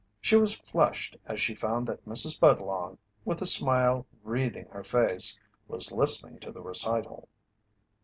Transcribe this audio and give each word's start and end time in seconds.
She 0.19 0.43
flushed 0.47 1.15
as 1.27 1.39
she 1.39 1.53
found 1.53 1.85
that 1.85 2.07
Mrs. 2.07 2.39
Budlong, 2.39 2.97
with 3.23 3.39
a 3.39 3.45
smile 3.45 4.07
wreathing 4.23 4.65
her 4.71 4.83
face, 4.83 5.39
was 5.67 5.91
listening 5.91 6.39
to 6.39 6.51
the 6.51 6.63
recital. 6.63 7.29